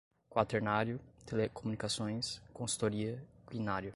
[0.31, 3.89] quaternário, telecomunicações, consultoria, quinário